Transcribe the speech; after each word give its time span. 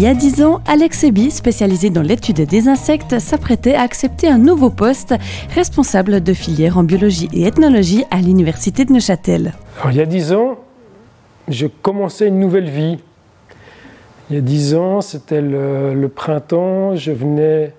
y 0.00 0.06
a 0.06 0.14
dix 0.14 0.42
ans, 0.42 0.60
Alex 0.66 1.04
Eby, 1.04 1.30
spécialisé 1.30 1.90
dans 1.90 2.02
l'étude 2.02 2.40
des 2.46 2.68
insectes, 2.68 3.18
s'apprêtait 3.18 3.74
à 3.74 3.82
accepter 3.82 4.28
un 4.28 4.38
nouveau 4.38 4.70
poste, 4.70 5.14
responsable 5.54 6.22
de 6.22 6.32
filière 6.32 6.78
en 6.78 6.82
biologie 6.82 7.28
et 7.32 7.46
ethnologie 7.46 8.04
à 8.10 8.16
l'université 8.16 8.84
de 8.84 8.92
Neuchâtel. 8.92 9.52
il 9.90 9.96
y 9.96 10.00
a 10.00 10.06
dix 10.06 10.32
ans, 10.32 10.58
je 11.48 11.66
commençais 11.66 12.28
une 12.28 12.38
nouvelle 12.38 12.70
vie. 12.70 12.98
Il 14.30 14.36
y 14.36 14.38
a 14.38 14.42
dix 14.42 14.74
ans, 14.74 15.00
c'était 15.00 15.42
le, 15.42 16.08
printemps, 16.08 16.96
je 16.96 17.12
venais, 17.12 17.74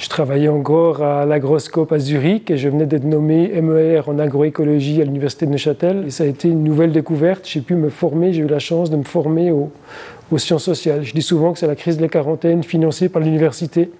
je 0.00 0.08
travaillais 0.08 0.48
encore 0.48 1.02
à 1.02 1.26
l'agroscope 1.26 1.92
à 1.92 1.98
Zurich 1.98 2.50
et 2.50 2.56
je 2.56 2.70
venais 2.70 2.86
d'être 2.86 3.04
nommé 3.04 3.60
MER 3.60 4.08
en 4.08 4.18
agroécologie 4.18 5.02
à 5.02 5.04
l'université 5.04 5.44
de 5.44 5.50
Neuchâtel. 5.50 6.04
Et 6.06 6.10
ça 6.10 6.24
a 6.24 6.26
été 6.26 6.48
une 6.48 6.64
nouvelle 6.64 6.90
découverte. 6.90 7.46
J'ai 7.46 7.60
pu 7.60 7.74
me 7.74 7.90
former, 7.90 8.32
j'ai 8.32 8.40
eu 8.40 8.46
la 8.46 8.60
chance 8.60 8.88
de 8.88 8.96
me 8.96 9.04
former 9.04 9.52
aux 9.52 10.38
sciences 10.38 10.64
sociales. 10.64 11.02
Je 11.04 11.12
dis 11.12 11.20
souvent 11.20 11.52
que 11.52 11.58
c'est 11.58 11.66
la 11.66 11.76
crise 11.76 11.98
de 11.98 12.02
la 12.02 12.08
quarantaine 12.08 12.64
financée 12.64 13.10
par 13.10 13.20
l'université 13.20 13.90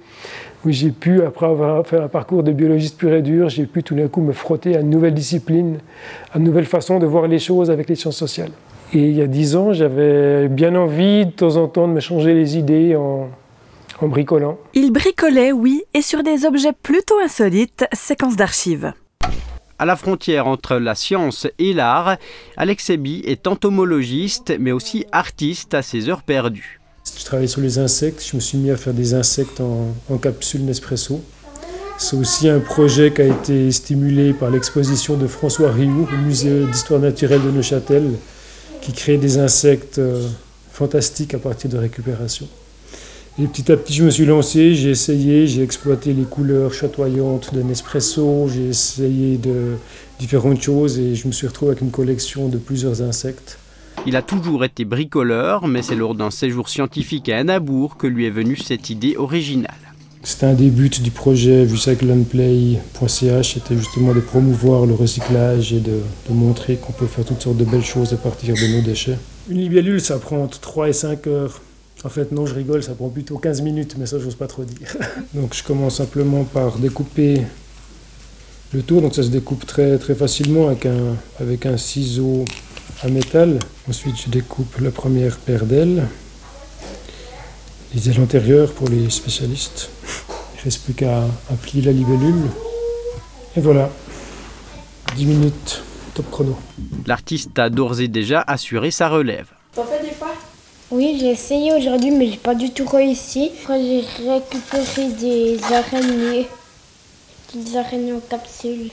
où 0.65 0.71
j'ai 0.71 0.91
pu, 0.91 1.23
après 1.23 1.47
avoir 1.47 1.87
fait 1.87 1.99
un 1.99 2.09
parcours 2.09 2.43
de 2.43 2.53
biologiste 2.53 2.97
pur 2.97 3.13
et 3.13 3.23
dur, 3.23 3.51
j'ai 3.51 3.67
pu 3.67 3.83
tout 3.83 3.95
d'un 3.95 4.09
coup 4.09 4.23
me 4.23 4.33
frotter 4.33 4.77
à 4.77 4.81
une 4.81 4.91
nouvelle 4.91 5.15
discipline, 5.15 5.81
à 6.33 6.39
une 6.39 6.45
nouvelle 6.45 6.67
façon 6.67 6.99
de 6.99 7.05
voir 7.05 7.29
les 7.29 7.39
choses 7.39 7.71
avec 7.71 7.91
les 7.91 7.95
sciences 7.95 8.17
sociales. 8.17 8.51
Et 8.95 9.01
il 9.01 9.17
y 9.17 9.23
a 9.23 9.27
dix 9.27 9.55
ans, 9.55 9.75
j'avais 9.75 10.49
bien 10.49 10.75
envie 10.77 11.27
de 11.27 11.31
temps 11.31 11.57
en 11.57 11.69
temps 11.69 11.89
de 11.89 11.93
me 11.93 12.01
changer 12.01 12.35
les 12.35 12.57
idées 12.57 12.97
en, 12.97 13.29
en 14.01 14.09
bricolant. 14.09 14.59
Il 14.75 14.93
bricolait, 14.93 15.53
oui, 15.53 15.83
et 15.95 16.03
sur 16.03 16.23
des 16.23 16.45
objets 16.45 16.73
plutôt 16.73 17.19
insolites, 17.19 17.85
séquence 17.93 18.37
d'archives. 18.37 18.93
À 19.79 19.87
la 19.87 19.97
frontière 19.97 20.47
entre 20.47 20.77
la 20.77 20.95
science 20.95 21.47
et 21.59 21.73
l'art, 21.73 22.17
Alex 22.57 22.91
Eby 22.91 23.23
est 23.25 23.47
entomologiste, 23.47 24.53
mais 24.59 24.73
aussi 24.73 25.07
artiste 25.11 25.75
à 25.75 25.83
ses 25.83 26.09
heures 26.09 26.23
perdues. 26.23 26.81
Je 27.19 27.25
travaillais 27.25 27.49
sur 27.49 27.63
les 27.63 27.79
insectes, 27.79 28.25
je 28.25 28.37
me 28.37 28.41
suis 28.41 28.59
mis 28.59 28.71
à 28.71 28.77
faire 28.77 28.93
des 28.93 29.15
insectes 29.15 29.61
en, 29.61 29.95
en 30.11 30.19
capsule 30.19 30.65
Nespresso. 30.65 31.23
C'est 31.97 32.17
aussi 32.17 32.49
un 32.49 32.61
projet 32.61 33.13
qui 33.13 33.23
a 33.23 33.27
été 33.27 33.71
stimulé 33.73 34.33
par 34.33 34.51
l'exposition 34.51 35.17
de 35.17 35.27
François 35.27 35.71
Rioux 35.71 36.09
au 36.11 36.17
musée 36.17 36.65
d'histoire 36.67 37.01
naturelle 37.01 37.43
de 37.43 37.51
Neuchâtel, 37.51 38.13
qui 38.81 38.93
crée 38.93 39.19
des 39.19 39.39
insectes 39.39 39.99
euh, 39.99 40.27
fantastiques 40.73 41.35
à 41.35 41.39
partir 41.39 41.69
de 41.69 41.77
récupération. 41.77 42.49
Et 43.43 43.47
petit 43.47 43.73
à 43.73 43.77
petit, 43.79 43.95
je 43.95 44.05
me 44.05 44.11
suis 44.11 44.27
lancé, 44.27 44.75
j'ai 44.75 44.91
essayé, 44.91 45.47
j'ai 45.47 45.63
exploité 45.63 46.13
les 46.13 46.25
couleurs 46.25 46.75
chatoyantes 46.75 47.55
de 47.55 47.63
Nespresso, 47.63 48.49
j'ai 48.49 48.69
essayé 48.69 49.39
de 49.39 49.77
différentes 50.19 50.61
choses 50.61 50.99
et 50.99 51.15
je 51.15 51.27
me 51.27 51.33
suis 51.33 51.47
retrouvé 51.47 51.71
avec 51.71 51.81
une 51.81 51.91
collection 51.91 52.49
de 52.49 52.59
plusieurs 52.59 53.01
insectes. 53.01 53.59
Il 54.07 54.15
a 54.17 54.21
toujours 54.21 54.63
été 54.63 54.85
bricoleur, 54.85 55.69
mais 55.69 55.81
c'est 55.81 55.95
lors 55.95 56.15
d'un 56.15 56.31
séjour 56.31 56.69
scientifique 56.69 57.31
à 57.31 57.39
Anabour 57.39 57.97
que 57.97 58.07
lui 58.07 58.27
est 58.27 58.31
venue 58.31 58.57
cette 58.57 58.91
idée 58.91 59.17
originale. 59.17 59.73
C'était 60.23 60.45
un 60.45 60.53
des 60.53 60.69
buts 60.69 60.91
du 60.91 61.11
projet 61.11 61.63
recyclandplay.ch, 61.63 63.55
c'était 63.55 63.77
justement 63.77 64.13
de 64.13 64.21
promouvoir 64.21 64.85
le 64.85 64.93
recyclage 64.93 65.73
et 65.73 65.81
de, 65.81 66.01
montrer 66.29 66.77
qu'on 66.77 66.93
peut 66.93 67.07
faire 67.07 67.25
toutes 67.25 67.41
sortes 67.41 67.57
de 67.57 67.65
belles 67.65 67.85
choses 67.85 68.13
à 68.13 68.17
partir 68.19 68.55
de 68.55 68.77
nos 68.77 68.83
déchets. 68.83 69.17
Une 69.49 69.61
libellule, 69.61 70.03
ça 70.03 70.19
prend 70.19 70.43
entre 70.43 70.61
3 70.61 70.91
et 70.91 70.93
5 70.93 71.27
heures. 71.27 71.63
En 72.05 72.09
fait, 72.09 72.33
non, 72.33 72.47
je 72.47 72.55
rigole, 72.55 72.83
ça 72.83 72.95
prend 72.95 73.09
plutôt 73.09 73.39
15 73.39 73.61
minutes, 73.63 73.97
mais 73.99 74.07
ça, 74.07 74.19
j'ose 74.19 74.35
pas 74.35 74.47
trop 74.47 74.65
dire. 74.65 74.97
Donc, 75.35 75.55
je 75.55 75.63
commence 75.63 75.97
simplement 75.97 76.45
par 76.45 76.79
découper 76.79 77.43
le 78.73 78.83
tour. 78.83 79.03
Donc, 79.03 79.15
ça 79.15 79.23
se 79.23 79.29
découpe 79.29 79.67
très, 79.67 79.99
très 79.99 80.15
facilement 80.15 80.69
avec 80.69 80.87
un, 80.87 81.17
avec 81.41 81.67
un 81.67 81.77
ciseau 81.77 82.45
à 83.03 83.09
métal. 83.09 83.59
Ensuite, 83.89 84.17
je 84.25 84.31
découpe 84.31 84.79
la 84.81 84.91
première 84.91 85.37
paire 85.37 85.67
d'ailes 85.67 86.07
les 87.95 88.09
ailes 88.09 88.21
antérieures 88.21 88.73
pour 88.73 88.89
les 88.89 89.11
spécialistes. 89.11 89.91
Il 90.29 90.59
ne 90.59 90.65
reste 90.65 90.85
plus 90.85 90.95
qu'à 90.95 91.25
plier 91.63 91.83
la 91.83 91.93
libellule. 91.93 92.43
Et 93.57 93.61
voilà, 93.61 93.91
10 95.17 95.27
minutes, 95.27 95.83
top 96.15 96.31
chrono. 96.31 96.59
L'artiste 97.07 97.59
a 97.59 97.69
d'ores 97.69 98.01
et 98.01 98.09
déjà 98.09 98.43
assuré 98.47 98.91
sa 98.91 99.09
relève. 99.09 99.49
Oui, 100.93 101.17
j'ai 101.21 101.31
essayé 101.31 101.73
aujourd'hui, 101.73 102.11
mais 102.11 102.27
j'ai 102.27 102.37
pas 102.37 102.57
du 102.57 102.71
tout 102.71 102.85
réussi. 102.85 103.53
J'ai 103.69 104.05
récupéré 104.29 105.09
des 105.21 105.61
araignées, 105.73 106.49
des 107.55 107.77
araignées 107.77 108.13
en 108.13 108.19
capsule. 108.19 108.91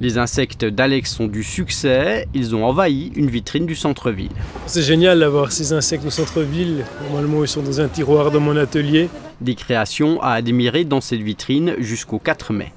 Les 0.00 0.18
insectes 0.18 0.64
d'Alex 0.64 1.18
ont 1.18 1.26
du 1.26 1.42
succès, 1.42 2.28
ils 2.32 2.54
ont 2.54 2.64
envahi 2.64 3.10
une 3.16 3.28
vitrine 3.28 3.66
du 3.66 3.74
centre-ville. 3.74 4.30
C'est 4.66 4.82
génial 4.82 5.18
d'avoir 5.18 5.50
ces 5.50 5.72
insectes 5.72 6.06
au 6.06 6.10
centre-ville. 6.10 6.84
Normalement, 7.08 7.42
ils 7.42 7.48
sont 7.48 7.62
dans 7.62 7.80
un 7.80 7.88
tiroir 7.88 8.30
dans 8.30 8.40
mon 8.40 8.56
atelier. 8.56 9.08
Des 9.40 9.56
créations 9.56 10.22
à 10.22 10.34
admirer 10.34 10.84
dans 10.84 11.00
cette 11.00 11.22
vitrine 11.22 11.74
jusqu'au 11.78 12.20
4 12.20 12.52
mai. 12.52 12.72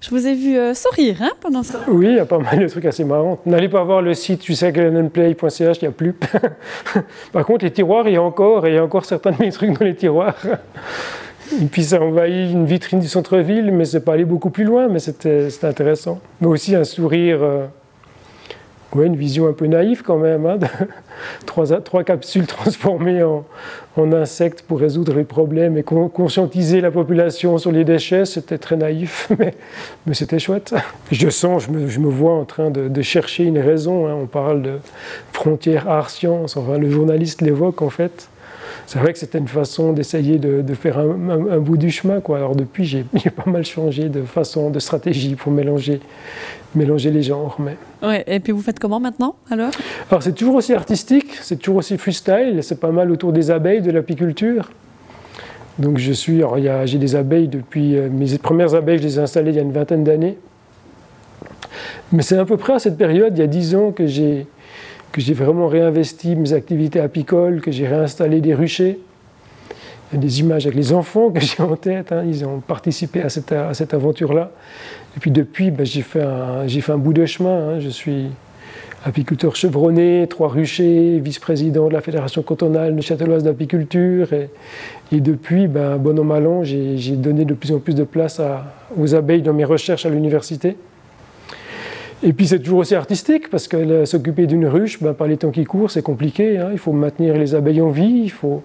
Je 0.00 0.10
vous 0.10 0.26
ai 0.26 0.34
vu 0.34 0.56
euh, 0.56 0.72
sourire 0.72 1.18
hein, 1.20 1.32
pendant 1.40 1.62
ça. 1.62 1.80
Oui, 1.86 2.06
il 2.06 2.16
y 2.16 2.18
a 2.18 2.24
pas 2.24 2.38
mal 2.38 2.58
de 2.58 2.66
trucs 2.68 2.86
assez 2.86 3.04
marrants. 3.04 3.38
N'allez 3.44 3.68
pas 3.68 3.84
voir 3.84 4.00
le 4.00 4.14
site 4.14 4.42
recyclandplay.ch, 4.48 5.78
il 5.78 5.84
n'y 5.84 5.88
a 5.88 5.92
plus. 5.92 6.14
Par 7.32 7.44
contre, 7.44 7.66
les 7.66 7.70
tiroirs, 7.70 8.08
il 8.08 8.14
y 8.14 8.16
a 8.16 8.22
encore, 8.22 8.66
et 8.66 8.70
il 8.70 8.74
y 8.76 8.78
a 8.78 8.84
encore 8.84 9.04
certains 9.04 9.32
de 9.32 9.36
mes 9.38 9.52
trucs 9.52 9.78
dans 9.78 9.84
les 9.84 9.94
tiroirs. 9.94 10.36
Et 11.60 11.66
puis 11.66 11.82
ça 11.82 12.00
envahit 12.00 12.50
une 12.50 12.64
vitrine 12.64 13.00
du 13.00 13.08
centre-ville, 13.08 13.72
mais 13.72 13.84
c'est 13.84 14.04
pas 14.04 14.14
allé 14.14 14.24
beaucoup 14.24 14.50
plus 14.50 14.64
loin, 14.64 14.88
mais 14.88 15.00
c'était 15.00 15.48
intéressant. 15.62 16.20
Mais 16.40 16.46
aussi 16.46 16.74
un 16.74 16.84
sourire, 16.84 17.42
euh, 17.42 17.66
ouais, 18.94 19.06
une 19.06 19.16
vision 19.16 19.48
un 19.48 19.52
peu 19.52 19.66
naïve 19.66 20.02
quand 20.02 20.18
même, 20.18 20.46
hein, 20.46 20.58
trois, 21.46 22.04
capsules 22.04 22.46
transformées 22.46 23.22
en, 23.22 23.44
insectes 24.12 24.62
pour 24.62 24.80
résoudre 24.80 25.12
les 25.14 25.24
problèmes 25.24 25.76
et 25.76 25.82
conscientiser 25.82 26.80
la 26.80 26.90
population 26.90 27.58
sur 27.58 27.70
les 27.70 27.84
déchets, 27.84 28.24
c'était 28.24 28.56
très 28.56 28.76
naïf, 28.76 29.30
mais, 30.06 30.14
c'était 30.14 30.38
chouette. 30.38 30.74
Je 31.12 31.28
sens, 31.28 31.66
je 31.66 32.00
me, 32.00 32.08
vois 32.08 32.32
en 32.32 32.46
train 32.46 32.70
de, 32.70 33.02
chercher 33.02 33.44
une 33.44 33.58
raison, 33.58 34.06
hein. 34.06 34.14
on 34.14 34.26
parle 34.26 34.62
de 34.62 34.78
frontières 35.32 35.86
art-science, 35.88 36.56
le 36.56 36.90
journaliste 36.90 37.42
l'évoque 37.42 37.82
en 37.82 37.90
fait 37.90 38.28
c'est 38.90 38.98
vrai 38.98 39.12
que 39.12 39.20
c'était 39.20 39.38
une 39.38 39.46
façon 39.46 39.92
d'essayer 39.92 40.38
de, 40.40 40.74
faire 40.74 40.98
un, 40.98 41.58
bout 41.58 41.76
du 41.76 41.92
chemin. 41.92 42.20
Quoi. 42.20 42.38
Alors 42.38 42.56
depuis, 42.56 42.84
j'ai 42.86 43.30
pas 43.30 43.48
mal 43.48 43.64
changé 43.64 44.08
de 44.08 44.22
façon, 44.22 44.68
de 44.68 44.80
stratégie 44.80 45.36
pour 45.36 45.52
mélanger, 45.52 46.00
mélanger 46.74 47.12
les 47.12 47.22
genres. 47.22 47.56
Mais... 47.60 47.76
Ouais, 48.02 48.24
et 48.26 48.40
puis 48.40 48.52
vous 48.52 48.60
faites 48.60 48.80
comment 48.80 48.98
maintenant 48.98 49.36
alors? 49.48 49.70
Alors 50.10 50.24
c'est 50.24 50.32
toujours 50.32 50.56
aussi 50.56 50.74
artistique, 50.74 51.38
c'est 51.40 51.54
toujours 51.54 51.76
aussi 51.76 51.98
freestyle, 51.98 52.58
c'est 52.62 52.80
pas 52.80 52.90
mal 52.90 53.12
autour 53.12 53.32
des 53.32 53.52
abeilles, 53.52 53.80
de 53.80 53.92
l'apiculture. 53.92 54.72
Donc 55.78 55.98
je 55.98 56.10
suis, 56.10 56.42
j'ai 56.86 56.98
des 56.98 57.14
abeilles 57.14 57.46
depuis, 57.46 57.96
euh, 57.96 58.08
mes 58.10 58.38
premières 58.38 58.74
abeilles, 58.74 58.98
je 58.98 59.04
les 59.04 59.18
ai 59.20 59.22
installées 59.22 59.52
il 59.52 59.56
y 59.56 59.60
a 59.60 59.62
une 59.62 59.70
vingtaine 59.70 60.02
d'années. 60.02 60.36
Mais 62.10 62.22
c'est 62.22 62.38
à 62.38 62.44
peu 62.44 62.56
près 62.56 62.72
à 62.72 62.80
cette 62.80 62.98
période, 62.98 63.34
il 63.36 63.40
y 63.40 63.44
a 63.44 63.46
dix 63.46 63.76
ans, 63.76 63.92
que 63.92 64.08
j'ai 64.08 64.48
que 65.12 65.20
j'ai 65.20 65.34
vraiment 65.34 65.68
réinvesti 65.68 66.36
mes 66.36 66.52
activités 66.52 67.00
apicoles, 67.00 67.60
que 67.60 67.70
j'ai 67.70 67.86
réinstallé 67.86 68.40
des 68.40 68.54
ruchers. 68.54 68.98
Il 70.12 70.16
y 70.16 70.18
a 70.18 70.20
des 70.20 70.40
images 70.40 70.66
avec 70.66 70.76
les 70.76 70.92
enfants 70.92 71.30
que 71.30 71.40
j'ai 71.40 71.62
en 71.62 71.76
tête, 71.76 72.12
hein. 72.12 72.24
ils 72.26 72.44
ont 72.44 72.60
participé 72.60 73.22
à 73.22 73.28
cette, 73.28 73.52
à 73.52 73.74
cette 73.74 73.94
aventure-là. 73.94 74.50
Et 75.16 75.20
puis 75.20 75.30
depuis, 75.30 75.70
ben, 75.70 75.84
j'ai 75.84 76.02
fait, 76.02 76.24
fait, 76.68 76.92
un 76.92 76.98
bout 76.98 77.12
de 77.12 77.26
chemin. 77.26 77.74
Hein. 77.74 77.80
Je 77.80 77.88
suis 77.88 78.26
apiculteur 79.04 79.56
chevronné, 79.56 80.26
trois 80.28 80.48
ruchers, 80.48 81.20
vice-président 81.20 81.88
de 81.88 81.92
la 81.92 82.00
Fédération 82.00 82.42
cantonale 82.42 82.94
de 82.94 83.00
Châtelloise 83.00 83.42
d'apiculture. 83.42 84.32
Et, 84.32 84.50
et, 85.10 85.20
depuis, 85.20 85.68
ben, 85.68 85.96
bon 85.96 86.18
an, 86.18 86.24
mal 86.24 86.46
an, 86.46 86.64
j'ai 86.64 87.16
donné 87.16 87.44
de 87.44 87.54
plus 87.54 87.72
en 87.72 87.78
plus 87.78 87.94
de 87.94 88.04
place 88.04 88.40
aux 88.96 89.14
abeilles 89.14 89.42
dans 89.42 89.54
mes 89.54 89.64
recherches 89.64 90.06
à 90.06 90.10
l'université. 90.10 90.76
Et 92.22 92.34
puis 92.34 92.46
c'est 92.46 92.58
toujours 92.58 92.80
aussi 92.80 92.94
artistique 92.94 93.48
parce 93.48 93.66
que 93.66 94.04
s'occuper 94.04 94.46
d'une 94.46 94.66
ruche, 94.66 95.00
ben, 95.00 95.14
par 95.14 95.26
les 95.26 95.38
temps 95.38 95.50
qui 95.50 95.64
courent, 95.64 95.90
c'est 95.90 96.02
compliqué. 96.02 96.58
Hein. 96.58 96.68
Il 96.72 96.78
faut 96.78 96.92
maintenir 96.92 97.34
les 97.34 97.54
abeilles 97.54 97.80
en 97.80 97.88
vie, 97.88 98.22
il 98.24 98.30
faut 98.30 98.62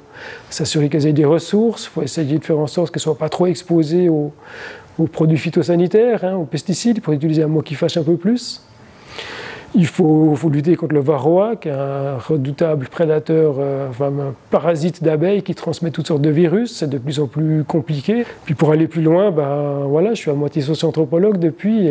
s'assurer 0.50 0.90
qu'elles 0.90 1.08
aient 1.08 1.14
des 1.14 1.26
ressources, 1.26 1.86
il 1.86 1.90
faut 1.90 2.02
essayer 2.02 2.38
de 2.38 2.44
faire 2.44 2.60
en 2.60 2.68
sorte 2.68 2.92
qu'elles 2.92 3.00
ne 3.00 3.04
soient 3.04 3.18
pas 3.18 3.30
trop 3.30 3.48
exposées 3.48 4.10
aux, 4.10 4.34
produits 5.12 5.38
phytosanitaires, 5.38 6.26
hein, 6.26 6.36
aux 6.36 6.44
pesticides, 6.44 7.02
pour 7.02 7.14
utiliser 7.14 7.44
un 7.44 7.48
mot 7.48 7.62
qui 7.62 7.76
fâche 7.76 7.96
un 7.96 8.04
peu 8.04 8.18
plus. 8.18 8.62
Il 9.74 9.88
faut, 9.88 10.38
lutter 10.52 10.76
contre 10.76 10.94
le 10.94 11.02
varroa, 11.02 11.56
qui 11.56 11.70
est 11.70 11.72
un 11.72 12.18
redoutable 12.18 12.88
prédateur, 12.88 13.56
euh, 13.60 13.90
enfin, 13.90 14.08
un 14.08 14.34
parasite 14.50 15.04
d'abeilles 15.04 15.44
qui 15.44 15.54
transmet 15.54 15.92
toutes 15.92 16.08
sortes 16.08 16.22
de 16.22 16.30
virus. 16.30 16.78
C'est 16.78 16.90
de 16.90 16.98
plus 16.98 17.20
en 17.20 17.28
plus 17.28 17.66
compliqué. 17.66 18.26
Puis 18.46 18.54
pour 18.54 18.72
aller 18.72 18.88
plus 18.88 19.02
loin, 19.02 19.32
ben, 19.32 19.82
voilà, 19.86 20.14
je 20.14 20.22
suis 20.22 20.32
à 20.32 20.34
moitié 20.34 20.62
socio-anthropologue 20.62 21.40
depuis. 21.40 21.90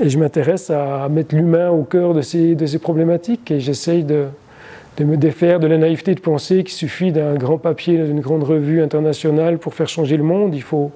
Et 0.00 0.08
je 0.08 0.18
m'intéresse 0.18 0.70
à 0.70 1.08
mettre 1.08 1.34
l'humain 1.34 1.70
au 1.70 1.82
cœur 1.82 2.14
de 2.14 2.22
ces, 2.22 2.54
de 2.54 2.66
ces 2.66 2.78
problématiques 2.78 3.50
et 3.50 3.60
j'essaye 3.60 4.04
de, 4.04 4.26
de, 4.96 5.04
me 5.04 5.16
défaire 5.16 5.60
de 5.60 5.66
la 5.66 5.78
naïveté 5.78 6.14
de 6.14 6.20
penser 6.20 6.64
qu'il 6.64 6.74
suffit 6.74 7.12
d'un 7.12 7.34
grand 7.34 7.58
papier 7.58 7.98
dans 7.98 8.06
une 8.06 8.20
grande 8.20 8.44
revue 8.44 8.82
internationale 8.82 9.58
pour 9.58 9.74
faire 9.74 9.88
changer 9.88 10.16
le 10.16 10.24
monde. 10.24 10.54
Il 10.54 10.62
faut 10.62 10.92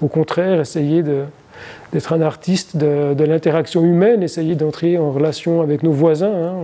au 0.00 0.08
contraire 0.08 0.60
essayer 0.60 1.02
d'être 1.02 2.12
un 2.12 2.20
artiste 2.20 2.76
de, 2.76 3.24
l'interaction 3.24 3.84
humaine, 3.84 4.22
essayer 4.22 4.54
d'entrer 4.54 4.98
en 4.98 5.10
relation 5.12 5.60
avec 5.60 5.82
nos 5.82 5.92
voisins. 5.92 6.32
Hein. 6.32 6.54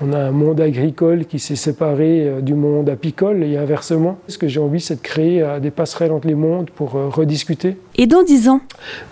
On 0.00 0.12
a 0.12 0.18
un 0.18 0.30
monde 0.30 0.60
agricole 0.60 1.26
qui 1.26 1.38
s'est 1.38 1.56
séparé 1.56 2.26
euh, 2.26 2.40
du 2.40 2.54
monde 2.54 2.88
apicole 2.88 3.44
et 3.44 3.56
inversement. 3.56 4.18
Ce 4.26 4.38
que 4.38 4.48
j'ai 4.48 4.58
envie, 4.58 4.80
c'est 4.80 4.96
de 4.96 5.00
créer 5.00 5.42
euh, 5.42 5.60
des 5.60 5.70
passerelles 5.70 6.12
entre 6.12 6.26
les 6.26 6.34
mondes 6.34 6.70
pour 6.70 6.96
euh, 6.96 7.08
rediscuter. 7.08 7.76
Et 7.96 8.06
dans 8.06 8.22
dix 8.22 8.48
ans? 8.48 8.60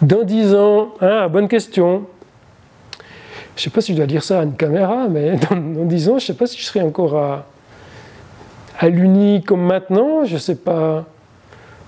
Dans 0.00 0.24
dix 0.24 0.54
ans, 0.54 0.94
ah, 1.00 1.28
bonne 1.28 1.48
question. 1.48 2.04
Je 3.56 3.60
ne 3.60 3.64
sais 3.64 3.70
pas 3.70 3.80
si 3.82 3.92
je 3.92 3.98
dois 3.98 4.06
dire 4.06 4.24
ça 4.24 4.40
à 4.40 4.44
une 4.44 4.54
caméra, 4.54 5.06
mais 5.08 5.36
dans, 5.50 5.84
dix 5.84 6.08
ans, 6.08 6.18
je 6.18 6.24
ne 6.24 6.26
sais 6.26 6.34
pas 6.34 6.46
si 6.46 6.58
je 6.58 6.64
serai 6.64 6.80
encore 6.80 7.16
à, 7.16 7.46
à 8.78 8.88
l'Uni 8.88 9.42
comme 9.42 9.62
maintenant. 9.62 10.24
Je 10.24 10.34
ne 10.34 10.38
sais 10.38 10.56
pas. 10.56 11.04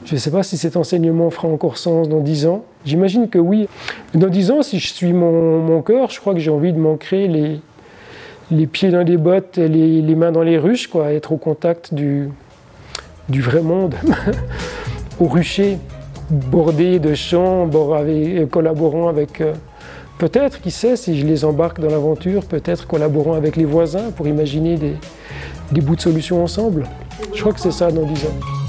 Je 0.04 0.14
ne 0.14 0.18
sais 0.18 0.32
pas 0.32 0.42
si 0.42 0.56
cet 0.58 0.76
enseignement 0.76 1.30
fera 1.30 1.46
encore 1.48 1.78
sens 1.78 2.08
dans 2.08 2.20
dix 2.20 2.46
ans. 2.46 2.64
J'imagine 2.84 3.28
que 3.28 3.38
oui. 3.38 3.68
Dans 4.14 4.26
dix 4.26 4.50
ans, 4.50 4.62
si 4.62 4.80
je 4.80 4.92
suis 4.92 5.12
mon, 5.12 5.60
mon 5.60 5.80
cœur, 5.80 6.10
je 6.10 6.20
crois 6.20 6.34
que 6.34 6.40
j'ai 6.40 6.50
envie 6.50 6.72
de 6.72 6.78
m'ancrer 6.78 7.28
les, 7.28 7.60
les 8.52 8.66
pieds 8.66 8.90
dans 8.90 9.02
les 9.02 9.16
bottes 9.16 9.58
et 9.58 9.68
les, 9.68 10.14
mains 10.14 10.30
dans 10.30 10.42
les 10.42 10.58
ruches, 10.58 10.86
quoi, 10.86 11.12
être 11.12 11.32
au 11.32 11.38
contact 11.38 11.94
du, 11.94 12.30
vrai 13.28 13.62
monde, 13.62 13.94
au 15.20 15.26
rucher, 15.26 15.78
bordé 16.30 16.98
de 16.98 17.14
champs, 17.14 17.68
avec, 17.94 18.50
collaborant 18.50 19.08
avec, 19.08 19.40
euh, 19.40 19.54
peut-être, 20.18 20.60
qui 20.60 20.70
sait, 20.70 20.96
si 20.96 21.18
je 21.18 21.26
les 21.26 21.44
embarque 21.44 21.80
dans 21.80 21.90
l'aventure, 21.90 22.44
peut-être 22.44 22.86
collaborant 22.86 23.32
avec 23.32 23.56
les 23.56 23.64
voisins 23.64 24.10
pour 24.10 24.28
imaginer 24.28 24.76
des, 24.76 25.80
bouts 25.80 25.96
de 25.96 26.02
solutions 26.02 26.44
ensemble. 26.44 26.84
Je 27.34 27.40
crois 27.40 27.54
que 27.54 27.60
c'est 27.60 27.72
ça 27.72 27.90
dans 27.90 28.04
dix 28.04 28.24
ans. 28.26 28.61